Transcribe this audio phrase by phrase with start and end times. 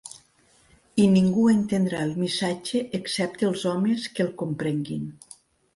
[1.03, 5.11] I ningú entendrà el missatge excepte els homes que el comprenguin.